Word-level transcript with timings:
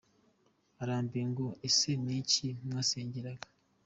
Arambwira 0.81 1.25
ngo 1.31 1.45
Ese 1.67 1.91
ni 2.03 2.13
iki 2.21 2.47
mwasengeraga? 2.67 3.45